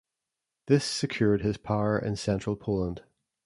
This 0.65 0.83
secured 0.83 1.43
his 1.43 1.57
power 1.57 1.99
in 1.99 2.15
central 2.15 2.55
Poland. 2.55 3.03